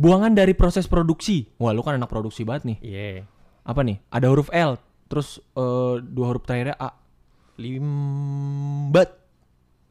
[0.00, 1.44] Buangan dari proses produksi.
[1.60, 2.78] Wah, lu kan anak produksi banget nih.
[2.80, 3.28] Iya.
[3.68, 4.00] Apa nih?
[4.08, 4.80] Ada huruf L,
[5.12, 6.96] terus eh, dua huruf terakhirnya A.
[7.60, 9.12] Limbat.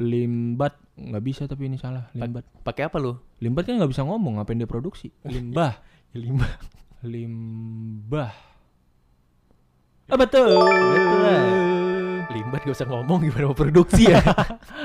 [0.01, 2.09] Limbat nggak bisa tapi ini salah.
[2.17, 2.41] Limbat.
[2.65, 3.21] Pakai apa lu?
[3.37, 5.13] Limbat kan nggak bisa ngomong, ngapain dia produksi?
[5.29, 5.77] Limbah.
[6.17, 6.53] Limbah.
[7.05, 8.33] Limbah.
[10.09, 10.49] Ah, betul.
[12.33, 14.25] Limbat gak usah ngomong gimana mau produksi ya.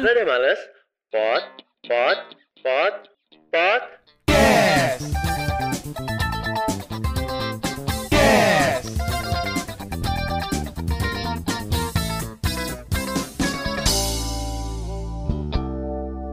[0.04, 0.60] Lo udah males?
[1.08, 1.44] Pot,
[1.88, 2.20] pot,
[2.60, 2.94] pot,
[3.48, 4.03] pot.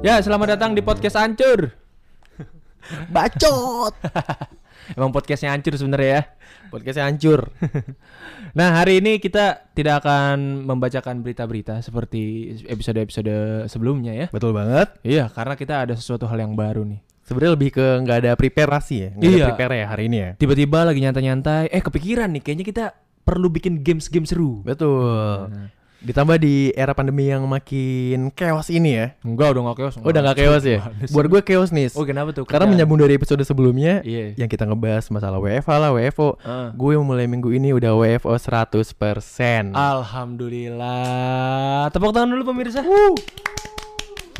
[0.01, 1.71] Ya, selamat datang di podcast Hancur.
[3.13, 3.93] Bacot.
[4.97, 6.21] Emang podcastnya hancur sebenarnya ya.
[6.67, 7.47] Podcastnya hancur.
[8.51, 14.27] Nah, hari ini kita tidak akan membacakan berita-berita seperti episode-episode sebelumnya ya.
[14.27, 14.91] Betul banget.
[15.07, 16.99] Iya, karena kita ada sesuatu hal yang baru nih.
[17.31, 19.09] Sebenarnya lebih ke nggak ada preparasi ya.
[19.15, 19.35] Nggak Iya.
[19.39, 20.29] ada prepare ya hari ini ya.
[20.35, 22.85] Tiba-tiba lagi nyantai-nyantai, eh kepikiran nih, kayaknya kita
[23.23, 24.59] perlu bikin games-game seru.
[24.61, 25.47] Betul.
[26.01, 29.05] Ditambah di era pandemi yang makin chaos ini ya.
[29.21, 29.95] Enggak, udah gak chaos.
[29.95, 30.79] Oh, udah nggak chaos ya?
[31.13, 31.93] Buat gue chaos nih.
[31.93, 32.43] Oh, kenapa tuh?
[32.43, 34.33] Karena menyambung dari episode sebelumnya Iya.
[34.35, 36.41] yang kita ngebahas masalah WFA lah, WFO.
[36.41, 36.73] Ah.
[36.73, 39.71] Gue mulai minggu ini udah WFO 100%.
[39.71, 41.87] Alhamdulillah.
[41.93, 42.81] Tepuk tangan dulu pemirsa.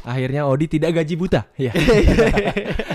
[0.01, 1.45] Akhirnya Odi tidak gaji buta.
[1.55, 1.71] Ya.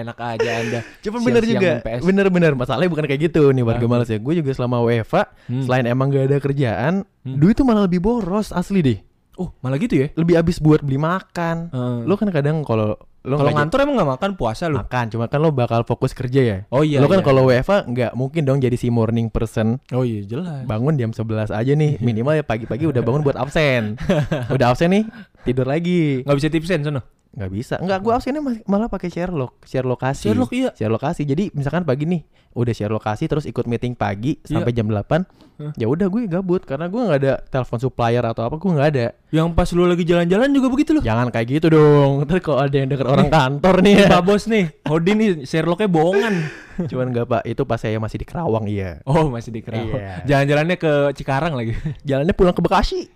[0.00, 0.80] Enak aja Anda.
[1.02, 4.18] Cuman bener juga, bener-bener masalahnya bukan kayak gitu nih warga males ya.
[4.18, 5.64] Gue juga selama WFA, Hmm.
[5.66, 6.94] selain emang gak ada kerjaan,
[7.24, 7.36] Hmm.
[7.36, 8.98] duit tuh malah lebih boros asli deh.
[9.34, 10.06] Oh, malah gitu ya?
[10.14, 11.74] Lebih habis buat beli makan.
[11.74, 12.00] Hmm.
[12.06, 12.94] Lo kan kadang kalau
[13.24, 14.76] lo Kalau ngantor emang gak makan puasa lu?
[14.84, 16.58] makan, cuma kan lo bakal fokus kerja ya.
[16.68, 17.00] Oh iya.
[17.00, 17.26] lo kan iya.
[17.26, 19.80] kalau WFA nggak mungkin dong jadi si morning person.
[19.96, 20.68] Oh iya jelas.
[20.68, 23.96] Bangun jam 11 aja nih, minimal ya pagi-pagi udah bangun buat absen.
[24.54, 25.04] udah absen nih,
[25.48, 26.20] tidur lagi.
[26.20, 27.02] Nggak bisa tipsen sono.
[27.34, 30.70] nggak bisa nggak gue absennya malah pakai Sherlock share lokasi iya.
[30.70, 32.22] share lokasi jadi misalkan pagi nih
[32.54, 34.56] udah share lokasi terus ikut meeting pagi Iya.
[34.56, 35.70] sampai jam 8 Hah?
[35.74, 39.06] ya udah gue gabut karena gue nggak ada telepon supplier atau apa gue nggak ada
[39.30, 41.02] Yang pas lu lagi jalan-jalan juga begitu loh.
[41.02, 44.44] jangan kayak gitu dong ntar kalau ada yang denger orang kantor nih ya Pak bos
[44.46, 46.34] nih, Hodi nih Sherlocknya bohongan.
[46.90, 49.94] cuman nggak pak itu pas saya masih di Kerawang iya Oh masih di Kerawang.
[49.94, 50.26] Iya.
[50.26, 51.70] Jalan-jalannya ke Cikarang lagi.
[52.08, 53.06] jalannya pulang ke Bekasi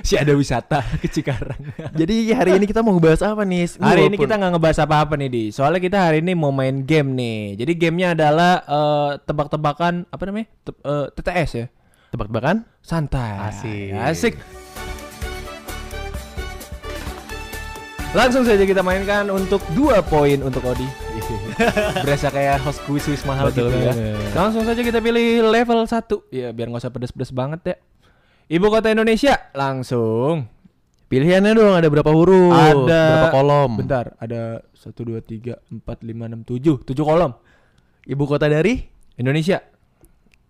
[0.00, 1.58] si ada wisata ke Cikarang.
[1.92, 5.28] jadi hari ini kita mau ngebahas apa nih hari ini kita nggak ngebahas apa-apa nih
[5.28, 5.42] di.
[5.50, 7.38] Soalnya kita hari ini mau main game nih.
[7.56, 10.46] Jadi gamenya adalah eh, tebak-tebakan apa namanya?
[10.60, 11.66] Te- eh, TTS ya.
[12.08, 13.36] tebak-tebakan Santai.
[13.42, 13.92] Asik.
[13.94, 14.34] Asik.
[18.10, 20.88] Langsung saja kita mainkan untuk dua poin untuk Odi.
[22.04, 23.92] Berasa kayak host kuis kuis mahal Betul gitu ya.
[23.92, 24.32] banget.
[24.32, 25.92] Langsung saja kita pilih level 1
[26.30, 27.76] Ya biar nggak usah pedes-pedes banget ya.
[28.48, 30.48] Ibu kota Indonesia langsung.
[31.08, 36.84] pilihannya dong ada berapa huruf Ada berapa kolom Bentar, ada 1 2 3 4 5
[36.84, 36.96] 6 7.
[36.96, 37.32] 7 kolom.
[38.04, 38.84] Ibu kota dari
[39.16, 39.58] Indonesia.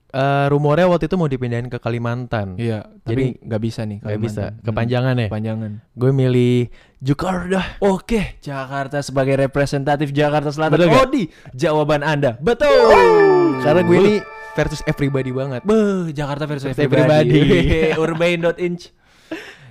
[0.09, 2.56] Eh, rumornya waktu itu mau dipindahin ke Kalimantan.
[2.56, 5.28] Iya, Jadi, tapi nggak bisa nih Gak bisa, kepanjangan ya.
[5.28, 5.70] Hmm, Kepanjangan.
[5.92, 6.56] Gue milih
[6.97, 7.60] Jakarta.
[7.84, 10.81] Oke, Jakarta sebagai representatif Jakarta Selatan.
[10.81, 10.97] Betul?
[10.97, 12.41] Odi, jawaban Anda.
[12.41, 13.60] Betul.
[13.60, 14.14] Karena gue ini
[14.56, 15.60] versus everybody banget.
[15.69, 17.28] Beuh, Jakarta versus Versus everybody.
[17.28, 17.92] everybody.
[18.00, 18.82] Urban.inch.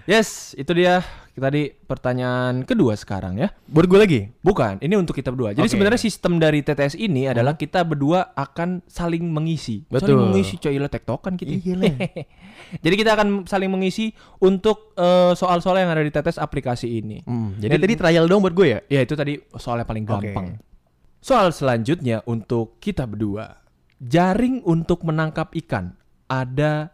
[0.06, 1.02] Yes, itu dia
[1.38, 3.54] tadi pertanyaan kedua sekarang ya.
[3.66, 4.22] Buat gue lagi.
[4.42, 5.54] Bukan, ini untuk kita berdua.
[5.54, 5.74] Jadi Oke.
[5.74, 9.86] sebenarnya sistem dari TTS ini adalah kita berdua akan saling mengisi.
[9.86, 10.18] Betul.
[10.18, 11.54] Saling mengisi coy lah tektokan kita.
[11.54, 11.94] Iya lah.
[12.84, 17.22] Jadi kita akan saling mengisi untuk eh, soal-soal yang ada di TTS aplikasi ini.
[17.24, 18.80] Hmm, jadi Dan- tadi trial dong buat gue ya.
[18.90, 20.58] Ya itu tadi soalnya paling gampang.
[21.18, 23.62] Soal selanjutnya untuk kita berdua.
[23.98, 26.94] Jaring untuk menangkap ikan ada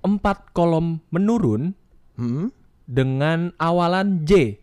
[0.00, 1.76] empat kolom menurun
[2.16, 2.52] Hmm.
[2.90, 4.58] Dengan awalan J.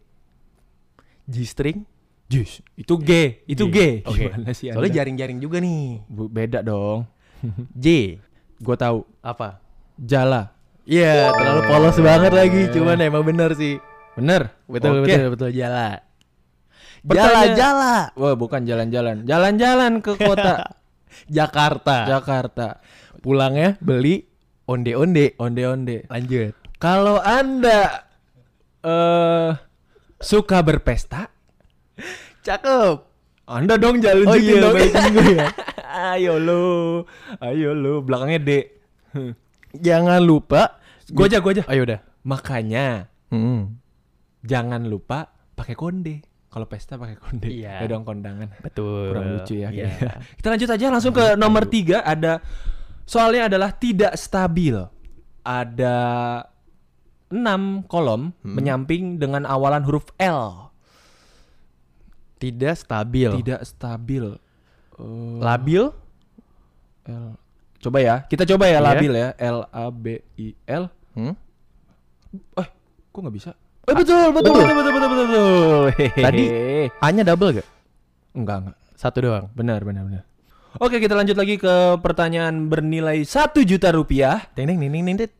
[1.26, 1.88] G-string.
[2.28, 4.04] Jus, itu G, itu G.
[4.04, 4.28] Oke.
[4.28, 4.98] Gimana sih Soalnya Anda?
[5.00, 6.04] jaring-jaring juga nih.
[6.06, 7.08] Bu- beda dong.
[7.84, 8.20] J.
[8.60, 9.08] Gue tahu.
[9.24, 9.64] Apa?
[9.96, 10.52] Jala.
[10.84, 12.68] Iya, terlalu polos banget lagi.
[12.70, 13.80] Cuman emang bener sih.
[14.14, 14.52] Bener.
[14.68, 15.08] Betul, Oke.
[15.08, 15.50] betul, betul.
[15.52, 16.04] Jala.
[17.00, 17.96] Jala, Pertanyaan- jala.
[18.14, 19.24] Wah, bukan jalan-jalan.
[19.24, 20.76] Jalan-jalan ke kota
[21.32, 22.12] Jakarta.
[22.12, 22.68] Jakarta.
[23.24, 24.28] Pulangnya beli
[24.66, 25.40] onde-onde.
[25.40, 26.04] Onde-onde.
[26.12, 26.52] Lanjut.
[26.76, 28.07] Kalau Anda
[28.82, 29.50] eh
[30.18, 31.30] suka berpesta,
[32.42, 32.98] Cakep.
[33.48, 34.76] Anda dong jalan Oh iya, dong.
[34.76, 35.48] gue ya.
[36.14, 37.04] ayo lu,
[37.40, 38.52] ayo lu, belakangnya D.
[39.74, 40.84] Jangan lupa.
[41.08, 41.64] Gua aja, gua aja.
[41.68, 42.00] Ayo udah.
[42.24, 43.80] Makanya Hmm.
[44.44, 46.24] jangan lupa pakai konde.
[46.48, 47.48] Kalau pesta pakai konde.
[47.48, 47.84] Iya.
[47.84, 48.52] Ya dong kondangan.
[48.60, 49.12] Betul.
[49.12, 49.68] Kurang lucu ya.
[49.72, 50.12] Kayaknya.
[50.40, 52.04] Kita lanjut aja langsung ke nomor tiga.
[52.04, 52.40] Ada
[53.04, 54.76] soalnya adalah tidak stabil.
[55.42, 55.96] Ada
[57.30, 58.56] enam kolom Hmm.
[58.56, 60.72] menyamping dengan awalan huruf L.
[62.38, 63.30] Tidak stabil.
[63.34, 64.26] Tidak stabil.
[64.96, 65.84] Eh, Labil?
[67.04, 67.26] L.
[67.78, 68.80] Coba ya, kita coba ya Iya.
[68.84, 69.28] labil ya.
[69.38, 70.90] L A B I L.
[71.14, 71.34] Hmm?
[72.54, 72.68] Eh,
[73.08, 73.52] kok nggak bisa?
[73.84, 75.84] Eh, betul, betul, betul, betul, betul, betul, betul.
[76.20, 76.92] Tadi Hehehe.
[77.00, 77.68] A-nya double gak?
[78.34, 78.78] enggak, enggak.
[78.94, 79.46] Satu doang.
[79.54, 80.24] Benar, benar, benar.
[80.78, 84.46] Oke, kita lanjut lagi ke pertanyaan bernilai satu juta rupiah.
[84.54, 85.32] Ding ding ding ding ding.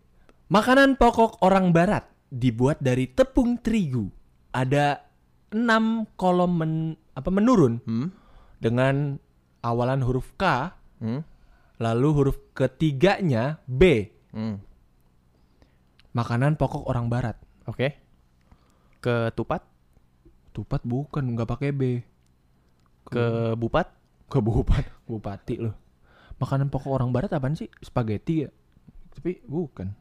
[0.48, 4.08] Makanan pokok orang barat dibuat dari tepung terigu.
[4.52, 5.04] Ada
[5.52, 8.08] enam kolom men- apa menurun Hmm?
[8.58, 9.20] dengan
[9.60, 11.22] awalan huruf K, Hmm?
[11.78, 14.08] lalu huruf ketiganya B.
[14.32, 14.64] Hmm.
[16.16, 17.36] Makanan pokok orang barat.
[17.66, 18.00] Oke.
[18.98, 19.62] Ketupat?
[20.52, 21.82] Tupat bukan, nggak pakai B.
[23.06, 23.88] Kebupat?
[24.28, 25.76] Ke bupat, bupati loh.
[26.38, 27.70] Makanan pokok orang barat apaan sih?
[27.80, 28.50] Spaghetti ya?
[29.14, 29.92] Tapi bukan.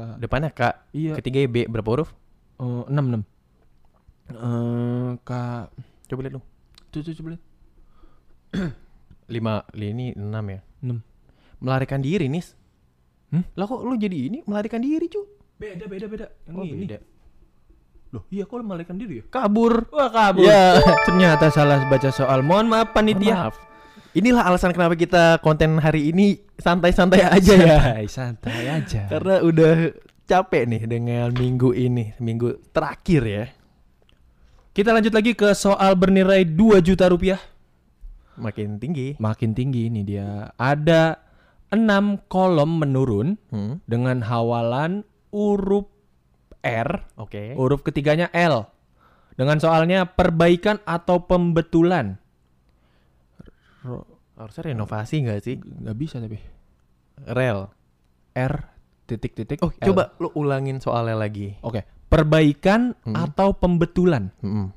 [0.00, 0.60] Ke Depannya K.
[0.90, 2.10] iya, Ketiga B berapa huruf?
[2.56, 3.22] eh, enam enam.
[5.20, 5.30] K
[6.06, 6.42] Coba lihat lu.
[6.88, 7.42] tuh tuh coba lihat.
[9.28, 10.60] Lima, li- ini enam ya.
[10.80, 10.98] Enam.
[11.60, 12.56] Melarikan diri nis.
[13.30, 13.46] Hmm?
[13.54, 15.22] Lah kok lu jadi ini melarikan diri cu?
[15.54, 16.26] Beda beda beda.
[16.48, 16.82] Yang Oh, ini.
[16.82, 16.98] beda.
[18.10, 19.24] Loh, iya kok melarikan diri ya?
[19.28, 19.86] Kabur.
[19.94, 20.42] Wah kabur.
[20.42, 20.82] Ya.
[21.06, 22.42] Ternyata salah baca soal.
[22.42, 23.46] Mohon maaf panitia.
[23.46, 23.54] Maaf.
[24.10, 27.76] Inilah alasan kenapa kita konten hari ini santai-santai aja ya.
[27.78, 29.02] Santai, santai aja.
[29.06, 29.94] Karena udah
[30.26, 33.44] capek nih dengan minggu ini, minggu terakhir ya.
[34.70, 37.38] Kita lanjut lagi ke soal bernilai 2 juta rupiah.
[38.38, 39.18] Makin tinggi.
[39.18, 40.54] Makin tinggi ini dia.
[40.54, 41.18] Ada
[41.70, 43.82] 6 kolom menurun Hmm.
[43.86, 45.86] dengan hawalan huruf
[46.60, 47.54] R, Oke.
[47.54, 48.66] huruf ketiganya L.
[49.34, 52.19] Dengan soalnya perbaikan atau pembetulan.
[53.82, 55.56] Ro- Harusnya renovasi nggak sih?
[55.56, 56.40] nggak bisa tapi.
[57.22, 57.68] Rel.
[58.32, 58.54] R
[59.04, 59.58] titik titik.
[59.60, 59.84] Oh, L.
[59.84, 61.58] coba lu ulangin soalnya lagi.
[61.60, 61.82] Oke.
[62.06, 63.14] Perbaikan Hmm.
[63.14, 64.32] atau pembetulan.
[64.38, 64.72] Hmm.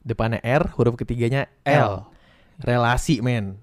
[0.00, 1.74] Depannya R, huruf ketiganya L.
[1.76, 1.92] L.
[2.58, 3.60] Relasi, men.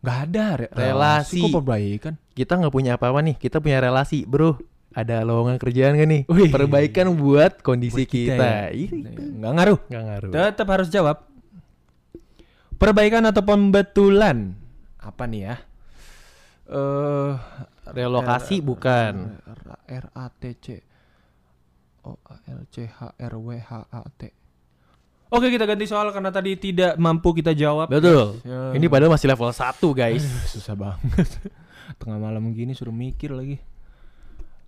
[0.00, 1.40] Nggak ada re- Relasi.
[1.40, 2.14] Kok perbaikan?
[2.30, 4.58] Kita nggak punya apa-apa nih, kita punya relasi, bro.
[4.92, 6.22] Ada lowongan kerjaan gak nih?
[6.28, 6.52] Wih.
[6.52, 8.50] Perbaikan buat kondisi Buat kita kita.
[8.76, 8.88] ya.
[9.32, 9.78] Nggak ngaruh.
[9.88, 10.30] Nggak ngaruh.
[10.30, 11.16] Tetap harus jawab.
[12.82, 14.58] Perbaikan atau pembetulan?
[14.98, 15.56] Apa nih ya?
[16.66, 17.32] Eh
[17.94, 19.38] Relokasi bukan.
[19.46, 20.66] R, R A T C
[22.02, 24.22] O A L C H R W H A T.
[25.32, 27.86] Oke, kita ganti soal karena tadi tidak mampu kita jawab.
[27.86, 28.42] Betul.
[28.44, 28.74] Ya.
[28.76, 30.26] Ini padahal masih level 1, guys.
[30.50, 31.24] Susah banget.
[32.02, 33.56] Tengah malam gini suruh mikir lagi.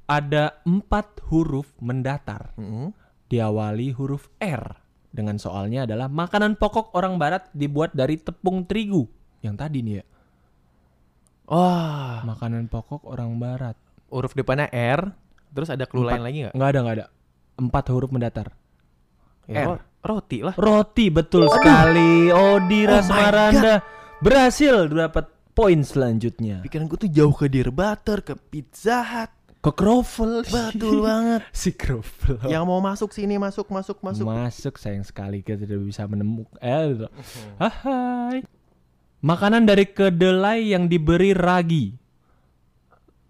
[0.09, 2.95] Ada empat huruf mendatar Mm-mm.
[3.29, 4.84] diawali huruf R.
[5.15, 9.07] Dengan soalnya adalah makanan pokok orang barat dibuat dari tepung terigu.
[9.39, 10.05] Yang tadi nih ya.
[11.45, 13.77] Wah, Makanan pokok orang barat.
[14.09, 15.11] huruf depannya R,
[15.51, 16.55] terus ada clue lain lagi nggak?
[16.55, 17.07] Nggak ada, nggak ada.
[17.59, 18.47] Empat huruf mendatar.
[19.45, 19.67] Ya, R.
[19.71, 20.55] ro- roti lah.
[20.57, 22.31] Roti betul sekali.
[22.31, 23.75] Oh Odira my Semaranda
[24.19, 26.63] berhasil dapat poin selanjutnya.
[26.63, 29.33] Pikiran gue tuh jauh ke Dear Butter, ke Pizza Hut.
[29.65, 30.45] Ke Krovel.
[30.45, 31.41] Betul banget.
[31.57, 32.37] si Krovel.
[32.45, 34.29] Yang mau masuk sini, masuk, masuk, masuk.
[34.29, 36.53] Masuk sayang sekali kita tidak bisa menemukan.
[36.61, 37.09] Eh, gitu.
[37.57, 38.45] Hai.
[39.25, 41.97] Makanan dari kedelai yang diberi ragi.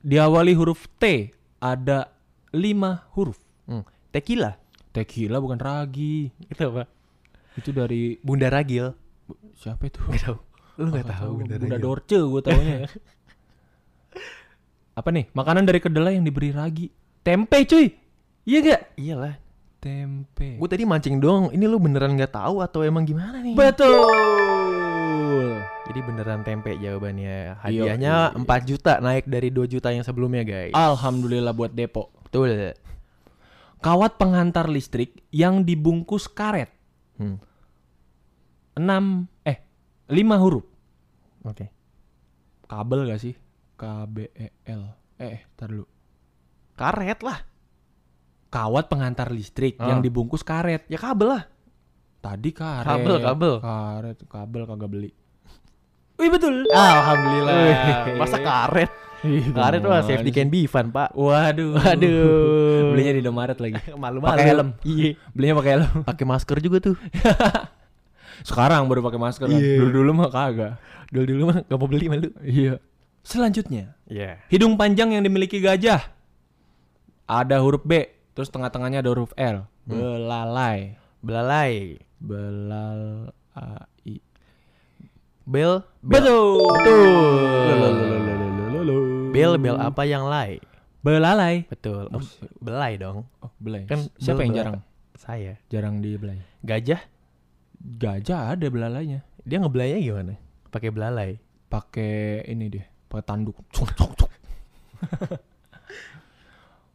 [0.03, 1.31] Diawali huruf T.
[1.63, 2.11] Ada
[2.51, 3.39] lima huruf.
[3.71, 3.87] Hmm.
[4.11, 4.59] Tequila.
[4.91, 6.35] Tequila bukan ragi.
[6.51, 6.91] Itu apa?
[7.55, 8.91] Itu dari Bunda Ragil.
[9.55, 10.03] siapa itu?
[10.11, 10.39] Gak tahu.
[10.83, 11.79] Lu gak Nggak tahu Bunda Bunda.
[11.79, 12.89] Dorce gue taunya ya.
[14.95, 15.27] Apa nih?
[15.35, 16.87] Makanan dari kedelai yang diberi ragi.
[17.27, 17.91] Tempe cuy.
[18.47, 18.81] Iya gak?
[18.95, 19.35] Iyalah.
[19.83, 20.57] Tempe.
[20.57, 21.51] Gue tadi mancing dong.
[21.51, 23.53] Ini lu beneran nggak tahu atau emang gimana nih?
[23.59, 24.07] Betul.
[25.85, 27.61] Jadi beneran tempe jawabannya.
[27.61, 30.73] Hadiahnya iya, 4 juta naik dari 2 juta yang sebelumnya, guys.
[30.73, 32.09] Alhamdulillah buat Depok.
[32.25, 32.73] Betul.
[33.85, 36.73] Kawat pengantar listrik yang dibungkus karet.
[37.21, 37.37] Hmm.
[38.79, 39.61] 6 eh
[40.09, 40.65] 5 huruf.
[41.45, 41.69] Oke.
[42.65, 43.37] Kabel gak sih?
[43.85, 44.83] K B E L.
[45.21, 45.85] Eh, tar dulu.
[46.73, 47.39] Karet lah.
[48.49, 49.93] Kawat pengantar listrik Ah.
[49.93, 50.89] yang dibungkus karet.
[50.89, 51.45] Ya kabel lah.
[52.19, 52.89] Tadi karet.
[52.89, 53.55] Kabel, kabel.
[53.61, 55.11] Karet, kabel kagak beli.
[56.17, 56.65] Wih betul.
[56.73, 57.55] Alhamdulillah.
[57.61, 58.17] Wih.
[58.17, 58.89] Masa karet?
[59.53, 61.13] Karet mah safety can be fun, Pak.
[61.13, 61.77] Waduh.
[61.77, 62.97] Waduh.
[62.97, 63.77] Belinya di Indomaret lagi.
[64.01, 64.33] Malu-malu.
[64.33, 64.69] Pakai helm.
[64.81, 65.11] Iya.
[65.37, 65.93] Belinya pakai helm.
[66.09, 66.97] Pakai masker juga tuh.
[68.49, 69.61] Sekarang baru pakai masker kan.
[69.61, 69.77] Iya.
[69.81, 70.73] Dulu-dulu mah kagak.
[71.13, 72.29] Dulu dulu mah gak mau beli malu.
[72.41, 72.81] Iya.
[73.25, 74.37] Selanjutnya, Iya.
[74.53, 76.13] hidung panjang yang dimiliki gajah.
[77.25, 78.05] Ada huruf B,
[78.37, 79.65] terus tengah-tengahnya ada huruf L.
[79.89, 81.01] Belalai.
[81.25, 81.97] Belalai.
[82.21, 84.21] Belal a i.
[85.49, 85.81] Bel.
[86.05, 86.21] Bel.
[86.21, 86.73] Betul.
[86.79, 87.93] Betul.
[89.35, 90.61] Bel bel apa yang lay?
[91.05, 91.69] Belalai.
[91.69, 92.09] Betul.
[92.13, 92.23] Oh,
[92.65, 93.29] belai dong.
[93.45, 93.85] Oh, belai.
[93.85, 94.77] Kan Siapa bel yang jarang?
[95.17, 95.61] Saya.
[95.69, 96.41] Jarang di belai.
[96.65, 97.01] Gajah.
[97.77, 99.21] Gajah ada belalainya.
[99.45, 100.41] Dia ngebelaynya gimana?
[100.73, 101.37] Pakai belalai.
[101.69, 103.57] Pakai ini dia, pakai tanduk.
[103.71, 104.31] Cuk, cuk, cuk.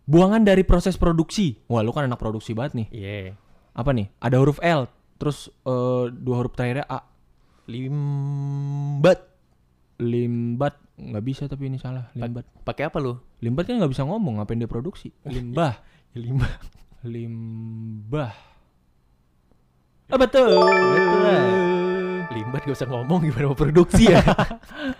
[0.09, 1.61] Buangan dari proses produksi.
[1.69, 2.87] Wah, lu kan anak produksi banget nih.
[2.89, 3.17] Iya.
[3.77, 4.09] Apa nih?
[4.17, 4.89] Ada huruf L,
[5.21, 7.05] terus eh, dua huruf terakhirnya A.
[7.69, 9.21] Limbat.
[10.01, 12.09] Limbat nggak bisa tapi ini salah.
[12.17, 12.49] Limbat.
[12.65, 13.21] Pakai apa lu?
[13.39, 15.13] Limbat kan nggak bisa ngomong, ngapain dia produksi?
[15.29, 15.77] Limbah.
[16.17, 16.53] Limbah.
[17.05, 18.33] Limbah.
[20.09, 20.49] Ah, betul.
[20.49, 21.45] Betul lah.
[22.33, 24.21] Limbat gak usah ngomong gimana mau produksi ya.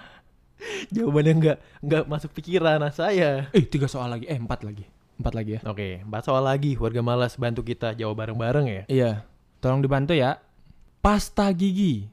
[0.96, 3.48] Jawabannya nggak nggak masuk pikiran saya.
[3.54, 4.26] Eh, tiga soal lagi.
[4.26, 4.86] Eh, empat lagi.
[5.20, 5.62] Empat lagi ya.
[5.68, 6.80] Oke, bahas soal lagi.
[6.80, 8.84] Warga malas bantu kita jawab bareng-bareng ya.
[8.88, 9.12] Iya.
[9.60, 10.40] Tolong dibantu ya.
[11.04, 12.08] Pasta gigi.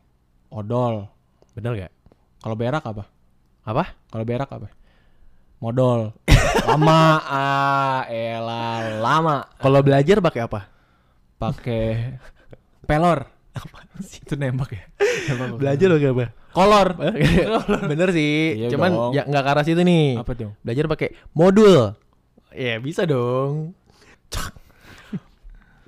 [0.51, 1.07] Odol.
[1.55, 1.93] Bener gak?
[2.43, 3.05] Kalau berak apa?
[3.67, 3.85] Apa?
[4.13, 4.69] Kalau berak apa?
[5.59, 6.13] Modal.
[6.69, 7.03] lama.
[7.25, 9.37] Ah, elah, lama.
[9.57, 10.69] Kalau belajar pakai apa?
[11.41, 12.17] Pakai
[12.85, 13.36] pelor.
[13.97, 14.85] Itu nembak ya?
[15.29, 15.57] Nembak apa?
[15.57, 16.25] Belajar pakai apa?
[16.53, 16.89] Kolor.
[17.91, 18.35] Bener sih.
[18.57, 19.13] Iya Cuman dong.
[19.13, 20.21] ya nggak ke arah situ nih.
[20.21, 20.51] Apa tuh?
[20.61, 21.97] Belajar pakai modul.
[22.53, 23.77] Ya bisa dong.
[24.29, 24.53] Cak.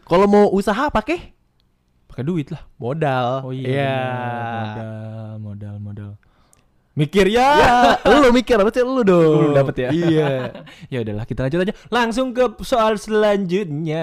[0.05, 1.37] Kalau mau usaha pakai
[2.09, 2.65] Pakai duit lah.
[2.77, 3.45] modal.
[3.45, 3.93] Oh iya.
[3.95, 4.59] Bener.
[4.59, 6.11] Modal, modal, modal.
[6.99, 7.47] Mikir ya.
[8.03, 9.39] Ya, lu mikir harusnya lu dong.
[9.39, 9.89] Belum dapet ya?
[9.95, 10.31] Iya.
[10.93, 11.75] ya udahlah, kita lanjut aja.
[11.95, 14.03] Langsung ke soal selanjutnya.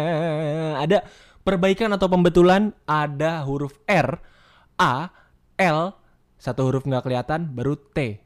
[0.80, 1.04] Ada
[1.46, 4.18] perbaikan atau pembetulan ada huruf R,
[4.76, 5.08] A,
[5.56, 5.94] L,
[6.36, 8.20] satu huruf nggak kelihatan, baru T.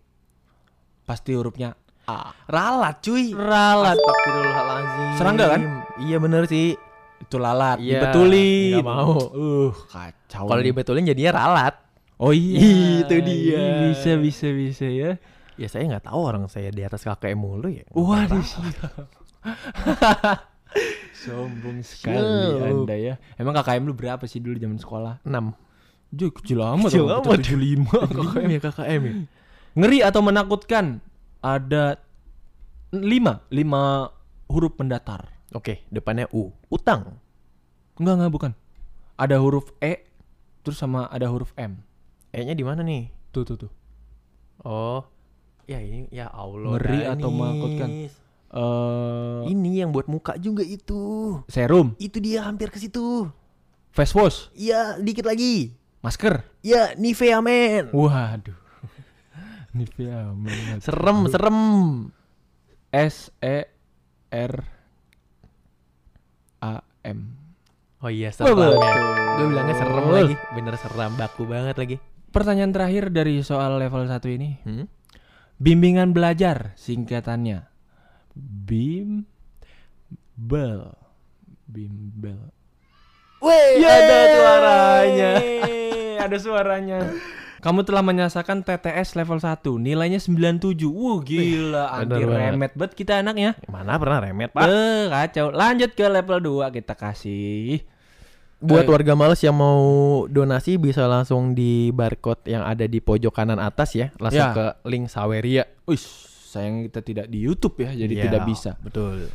[1.03, 1.75] Pasti hurufnya
[2.07, 2.31] A.
[2.47, 3.35] Ralat cuy.
[3.35, 3.99] Ralat.
[3.99, 5.09] Astagfirullahaladzim.
[5.19, 5.61] Serangga kan?
[5.99, 6.73] Iya bener sih.
[7.19, 8.79] Itu lalat, Iya, dibetulin.
[8.79, 9.11] nggak mau.
[9.35, 10.47] Uh, kacau.
[10.47, 11.75] Kalau dibetulin jadinya ralat.
[12.15, 13.91] Oh iya, Itu dia.
[13.91, 15.19] Bisa, bisa, bisa ya.
[15.59, 17.83] Ya saya nggak tahu orang saya di atas KKM mulu ya.
[17.91, 18.39] Waduh,
[21.19, 22.63] Sombong sekali Siap.
[22.63, 23.13] Anda ya.
[23.35, 25.19] Emang KKM lu berapa sih dulu zaman sekolah?
[25.27, 25.35] 6
[26.09, 27.37] Jauh kecil amat Kecil amat.
[27.43, 27.85] kita 75
[28.17, 29.13] KKM ya KKM ya.
[29.77, 30.85] Ngeri atau menakutkan
[31.39, 31.99] Ada
[32.95, 36.53] 5 5 huruf pendatar Oke, depannya U.
[36.69, 37.17] Utang.
[37.97, 38.51] Enggak, enggak, bukan
[39.17, 40.05] Ada huruf E
[40.61, 41.81] Terus sama ada huruf M
[42.29, 43.09] E-nya di mana nih?
[43.33, 43.71] Tuh, tuh, tuh
[44.59, 45.01] Oh.
[45.69, 46.75] Ya ini ya Allah.
[46.75, 47.39] Ngeri atau Danis.
[47.39, 47.89] menakutkan?
[48.49, 51.37] Eh, Ini yang buat muka juga itu.
[51.45, 53.29] Serum Itu dia hampir ke situ.
[53.93, 55.77] Face wash Iya, dikit lagi.
[56.01, 57.93] Masker Ya, Nivea men.
[57.93, 58.57] Waduh
[59.77, 60.81] Nivea men.
[60.81, 61.59] Serem, serem.
[62.89, 63.69] S E
[64.33, 64.53] R
[66.59, 67.37] A M
[68.01, 68.81] Oh iya, serem betul.
[69.37, 70.35] Gue bilangnya serem lagi.
[70.57, 71.95] Bener serem, baku banget lagi.
[72.29, 74.89] Pertanyaan terakhir dari soal level 1 ini Hmm?
[75.59, 77.68] Bimbingan belajar singkatannya
[78.35, 79.25] Bim
[80.33, 80.93] Bel.
[81.69, 82.49] Bimbel
[83.39, 85.31] Wih, ada suaranya.
[86.25, 86.99] Ada suaranya.
[87.59, 92.03] Kamu telah menyasakan TTS level 1 Nilainya 97 Wuh gila.
[92.03, 93.55] Bener Anti remet banget kita anaknya.
[93.71, 94.63] Mana pernah remet, Pak?
[94.65, 97.79] Eh kacau Lanjut ke level 2 kita kasih.
[98.59, 98.91] Buat Eh.
[98.91, 99.79] warga males yang mau
[100.27, 104.51] donasi bisa langsung di barcode yang ada di pojok kanan atas ya, langsung Ya.
[104.51, 105.63] ke link Saweria.
[105.87, 106.03] Wih
[106.49, 109.29] sayang kita tidak di YouTube ya Jadi Iya, tidak bisa Betul.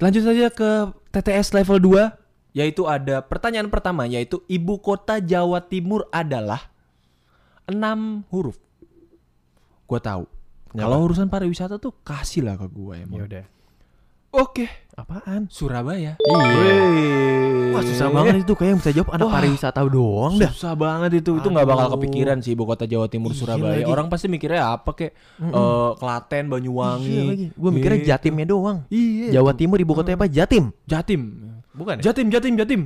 [0.00, 0.70] Lanjut saja ke
[1.12, 6.72] TTS level 2 yaitu ada pertanyaan pertama yaitu ibu kota Jawa Timur adalah
[7.68, 8.56] enam huruf.
[9.84, 10.24] Gua tahu.
[10.72, 13.28] Kalau urusan pariwisata tuh kasih lah ke gua Ya emang.
[13.28, 13.44] udah.
[14.36, 15.48] Oke, Apaan?
[15.48, 16.16] Surabaya.
[16.16, 16.76] Iya.
[17.70, 19.34] Wah susah banget itu kayak yang bisa jawab anak Wah.
[19.36, 20.48] pariwisata doang dah.
[20.48, 21.36] Susah banget itu.
[21.36, 23.72] Itu nggak bakal kepikiran sih ibu kota Jawa Timur Iya Surabaya.
[23.76, 23.84] lagi.
[23.84, 25.12] Orang pasti mikirnya apa kek?
[25.36, 27.12] Eh, Klaten, Banyuwangi.
[27.12, 27.46] Iya lagi.
[27.52, 28.08] Gue mikirnya Gitu.
[28.08, 28.78] Jatimnya doang.
[28.88, 29.36] Iya.
[29.36, 30.28] Jawa Timur ibu kotanya apa?
[30.28, 30.72] Jatim.
[30.84, 31.22] Jatim.
[31.76, 32.02] Bukan ya?
[32.08, 32.80] Jatim, Jatim, Jatim.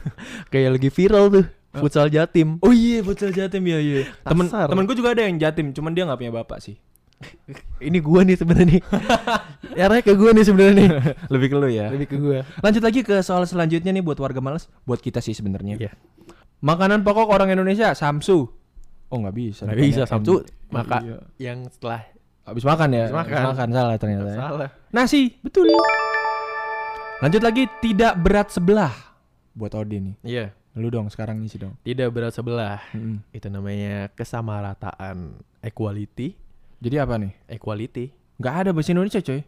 [0.52, 1.46] Kayak lagi viral tuh.
[1.76, 2.56] Futsal Jatim.
[2.60, 4.08] Oh iya betul Jatim ya iya.
[4.24, 4.68] Temen Kasar.
[4.68, 6.76] temen gue juga ada yang Jatim, cuman dia nggak punya bapak sih.
[7.80, 8.80] Ini gua nih sebenarnya nih.
[9.86, 10.88] Arahnya ke gua nih sebenarnya nih.
[11.32, 11.86] Lebih ke lu ya.
[11.92, 12.40] Lebih ke gua.
[12.60, 15.80] Lanjut lagi ke soal selanjutnya nih buat warga males, buat kita sih sebenarnya.
[15.80, 15.92] Iya.
[16.60, 18.48] Makanan pokok orang Indonesia samsu.
[19.08, 19.62] Oh nggak bisa.
[19.68, 20.10] Nggak bisa M.
[20.10, 20.32] Sabtu
[20.66, 21.18] maka Iya.
[21.38, 22.02] yang setelah
[22.46, 23.04] Habis makan ya.
[23.10, 23.14] Habis
[23.58, 23.68] makan.
[23.74, 24.30] salah ternyata.
[24.30, 24.38] ya.
[24.38, 24.70] salah.
[24.94, 25.66] Nasi, betul.
[27.18, 28.94] Lanjut lagi tidak berat sebelah.
[29.50, 30.14] Buat Odi nih.
[30.22, 30.46] Iya.
[30.78, 31.74] Lu dong sekarang ngisi dong.
[31.82, 32.78] Tidak berat sebelah.
[32.94, 33.18] Mm-mm.
[33.34, 36.38] Itu namanya kesamarataan equality.
[36.80, 37.32] Jadi apa nih?
[37.48, 38.12] Equality.
[38.36, 39.40] Nggak ada bahasa Indonesia coy.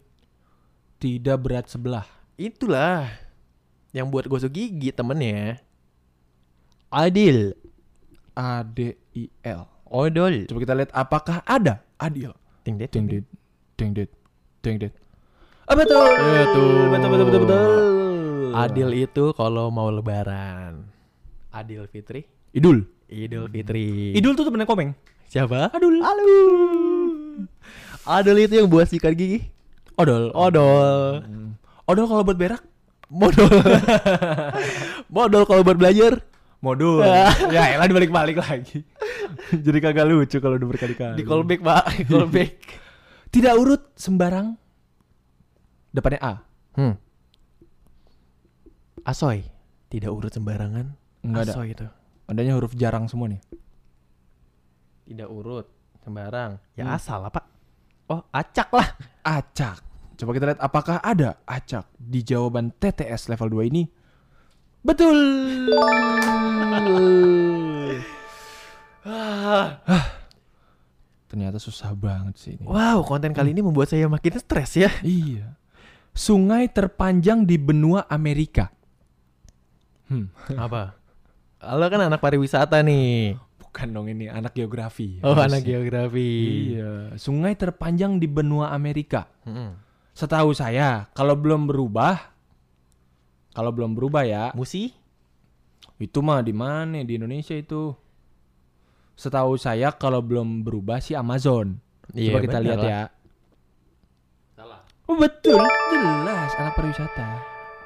[0.98, 2.06] Tidak berat sebelah.
[2.40, 3.08] Itulah
[3.92, 5.60] yang buat gosok gigi temennya.
[6.88, 7.52] Adil.
[8.38, 9.66] A D I L.
[9.88, 10.46] Odol.
[10.46, 12.32] Coba kita lihat apakah ada adil.
[12.62, 12.92] Ting det.
[12.92, 13.24] Ding dit,
[13.80, 14.10] ding dit,
[14.60, 14.92] ding dit.
[15.68, 16.16] Ah, betul.
[16.16, 16.92] Betul.
[16.92, 17.72] Betul betul betul betul.
[18.56, 20.88] Adil itu kalau mau lebaran.
[21.52, 22.24] Adil Fitri.
[22.56, 22.84] Idul.
[23.08, 24.12] Idul Fitri.
[24.16, 24.92] Idul tuh temennya Komeng.
[25.28, 25.72] siapa?
[25.72, 26.00] Adul.
[26.00, 26.28] Halo.
[28.08, 29.48] Adul itu yang buat sikat gigi.
[29.98, 30.30] Odol.
[30.32, 31.20] Odol.
[31.22, 31.50] Hmm.
[31.84, 32.62] Odol kalau buat berak?
[33.08, 33.48] Modal.
[35.16, 36.20] Modal kalau buat belajar.
[36.60, 37.00] Modul.
[37.48, 38.84] ya elah dibalik-balik lagi.
[39.64, 41.16] Jadi kagak lucu kalau udah berkali-kali.
[41.16, 41.84] Di callback, Pak.
[42.04, 42.54] Callback.
[43.34, 44.56] Tidak urut sembarang.
[45.88, 46.34] Depannya A.
[46.76, 46.94] hmm.
[49.08, 49.48] Asoy.
[49.88, 50.92] Tidak urut sembarangan.
[51.24, 51.52] Enggak ada.
[51.56, 51.86] Asoy itu.
[52.28, 53.40] Adanya huruf jarang semua nih.
[55.08, 56.56] Tidak urut sembarang.
[56.74, 56.94] Ya Hmm.
[56.94, 57.44] asal lah, Pak.
[58.08, 58.88] Oh, acak lah.
[59.20, 59.84] Acak.
[60.14, 63.84] Coba kita lihat apakah ada acak di jawaban TTS level 2 ini.
[64.80, 65.18] Betul.
[71.28, 72.64] Ternyata susah banget sih ini.
[72.64, 74.88] Wow, konten kali ini membuat saya makin stres ya.
[75.04, 75.52] Iya.
[76.10, 78.72] Sungai terpanjang di benua Amerika.
[80.08, 80.96] Hmm, Apa?
[81.76, 83.36] Lo kan anak pariwisata nih.
[83.78, 85.22] Bukan dong ini anak geografi.
[85.22, 85.54] Oh, Harusnya.
[85.54, 86.30] anak geografi.
[86.74, 89.30] Iya, sungai terpanjang di benua Amerika.
[89.46, 89.78] Hmm.
[90.18, 92.34] Setahu saya, kalau belum berubah
[93.54, 94.90] kalau belum berubah ya, Musi?
[95.98, 97.94] itu mah di mana di Indonesia itu?
[99.14, 101.78] Setahu saya kalau belum berubah sih Amazon.
[102.10, 102.90] Coba kita bener lihat lah.
[102.90, 103.02] ya.
[104.58, 104.80] Salah.
[105.06, 105.62] Oh, betul,
[105.94, 107.28] jelas anak pariwisata.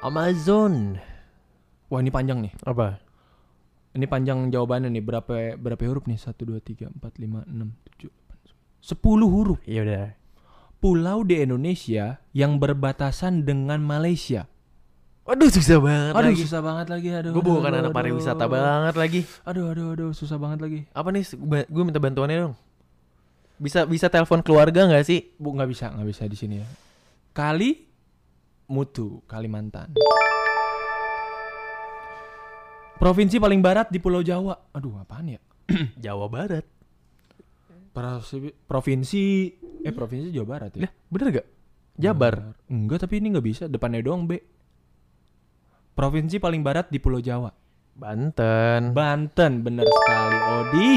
[0.01, 0.97] Amazon.
[1.85, 2.53] Wah, ini panjang nih.
[2.65, 2.97] Apa?
[3.93, 5.03] Ini panjang jawabannya nih.
[5.05, 6.17] Berapa berapa huruf nih?
[6.17, 7.69] 1 2 3 4 5 6
[8.01, 9.59] 7 8 10 huruf.
[9.69, 10.05] Iya udah.
[10.81, 14.49] Pulau di Indonesia yang berbatasan dengan Malaysia.
[15.23, 16.41] Waduh susah banget Aduh, lagi.
[16.43, 17.07] susah banget lagi.
[17.15, 17.31] Aduh.
[17.31, 17.95] Gue bukan aduh, anak aduh.
[17.95, 19.21] pariwisata banget lagi.
[19.47, 20.79] Aduh, aduh, aduh, susah banget lagi.
[20.91, 21.23] Apa nih?
[21.71, 22.55] Gue minta bantuannya dong.
[23.55, 25.31] Bisa bisa telepon keluarga nggak sih?
[25.39, 26.67] Bu, nggak bisa, nggak bisa di sini ya.
[27.31, 27.87] Kali
[28.67, 29.95] Mutu, Kalimantan.
[33.03, 34.55] Provinsi paling barat di Pulau Jawa.
[34.71, 35.39] Aduh, apaan ya?
[36.07, 36.63] Jawa Barat.
[37.91, 39.23] Provinsi, provinsi
[39.83, 40.87] eh provinsi Jawa Barat ya.
[40.87, 41.47] Lah, bener gak?
[41.99, 42.55] Jabar.
[42.71, 43.63] Enggak, tapi ini nggak bisa.
[43.67, 44.39] Depannya doang B.
[45.91, 47.51] Provinsi paling barat di Pulau Jawa.
[47.91, 48.95] Banten.
[48.95, 50.37] Banten, bener sekali.
[50.63, 50.89] Odi.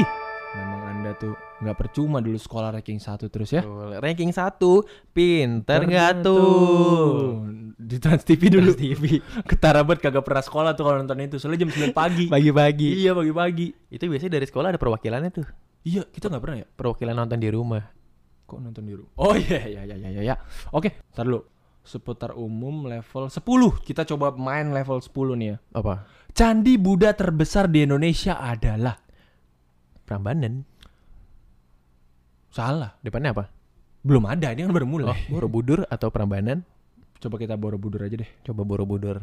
[0.55, 3.65] Memang anda tuh nggak percuma dulu sekolah ranking satu terus ya.
[3.65, 3.97] Betul.
[3.97, 7.41] Ranking 1 Pinter nggak tuh?
[7.77, 8.69] Di Trans TV dulu.
[8.73, 9.03] Trans TV.
[9.49, 11.41] Ketara banget kagak pernah sekolah tuh kalau nonton itu.
[11.41, 12.25] Soalnya jam 9 pagi.
[12.29, 12.89] Pagi-pagi.
[13.01, 13.67] Iya pagi-pagi.
[13.89, 15.47] Itu biasanya dari sekolah ada perwakilannya tuh.
[15.81, 16.67] Iya kita nggak pernah ya.
[16.69, 17.83] Perwakilan nonton di rumah.
[18.45, 19.11] Kok nonton di rumah?
[19.17, 20.35] Oh iya iya iya iya iya.
[20.69, 21.41] Oke, tar dulu.
[21.81, 23.41] Seputar umum level 10.
[23.81, 25.57] Kita coba main level 10 nih ya.
[25.73, 26.05] Apa?
[26.37, 29.07] Candi Buddha terbesar di Indonesia adalah
[30.07, 30.63] Prambanan.
[32.51, 32.95] Salah.
[33.03, 33.45] Depannya apa?
[34.05, 35.11] Belum ada, ini kan baru mulai.
[35.11, 36.63] Oh, Borobudur atau Prambanan?
[37.19, 38.29] Coba kita Borobudur aja deh.
[38.45, 39.19] Coba Borobudur.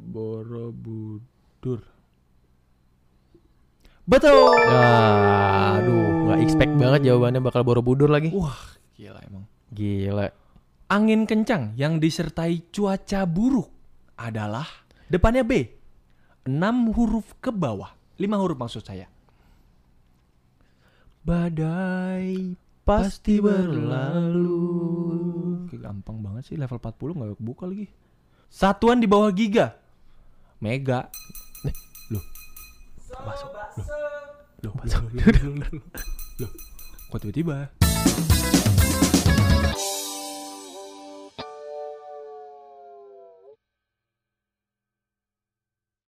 [0.00, 1.80] Borobudur.
[4.06, 4.54] Betul.
[4.70, 8.30] Ah, aduh, nggak expect banget jawabannya bakal Borobudur lagi.
[8.30, 9.44] Wah, gila emang.
[9.74, 10.30] Gila.
[10.86, 13.66] Angin kencang yang disertai cuaca buruk
[14.14, 14.66] adalah
[15.10, 15.66] depannya B.
[16.46, 17.90] 6 huruf ke bawah.
[18.22, 19.10] 5 huruf maksud saya.
[21.26, 22.54] Badai
[22.86, 24.62] pasti berlalu.
[25.66, 27.90] Oke, gampang banget sih level 40 nggak kebuka lagi.
[28.46, 29.74] Satuan di bawah giga.
[30.62, 31.10] Mega.
[31.66, 31.74] Eh,
[32.14, 32.22] loh.
[33.26, 33.50] Masuk.
[33.50, 33.86] Loh.
[34.62, 35.82] Loh, loh, loh, loh, loh,
[36.46, 36.50] loh.
[37.10, 37.74] Kok tiba-tiba?